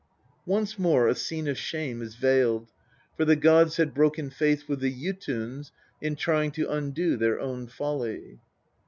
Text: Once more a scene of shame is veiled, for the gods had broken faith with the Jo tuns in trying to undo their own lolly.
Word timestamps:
Once 0.47 0.79
more 0.79 1.07
a 1.07 1.13
scene 1.13 1.47
of 1.47 1.59
shame 1.59 2.01
is 2.01 2.15
veiled, 2.15 2.71
for 3.15 3.23
the 3.23 3.35
gods 3.35 3.77
had 3.77 3.93
broken 3.93 4.31
faith 4.31 4.67
with 4.67 4.79
the 4.79 4.89
Jo 4.91 5.11
tuns 5.13 5.69
in 6.01 6.15
trying 6.15 6.49
to 6.53 6.67
undo 6.71 7.15
their 7.15 7.39
own 7.39 7.69
lolly. 7.79 8.39